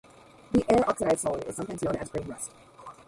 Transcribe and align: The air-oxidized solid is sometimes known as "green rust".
The 0.51 0.65
air-oxidized 0.67 1.19
solid 1.19 1.43
is 1.43 1.57
sometimes 1.57 1.83
known 1.83 1.95
as 1.97 2.09
"green 2.09 2.27
rust". 2.27 2.49